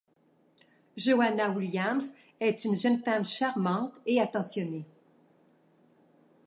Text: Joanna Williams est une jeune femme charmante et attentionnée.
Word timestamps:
Joanna 0.97 1.51
Williams 1.51 2.11
est 2.39 2.65
une 2.65 2.73
jeune 2.73 3.03
femme 3.03 3.23
charmante 3.23 3.93
et 4.07 4.19
attentionnée. 4.19 4.87